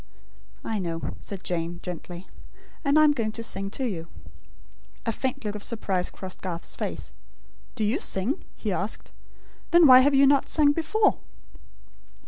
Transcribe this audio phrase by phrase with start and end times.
[0.63, 2.25] "I know," said Jane, gently;
[2.83, 4.07] "and I am going to sing to you."
[5.05, 7.13] A faint look of surprise crossed Garth's face.
[7.75, 9.11] "Do you sing?" he asked.
[9.69, 11.19] "Then why have you not sung before?"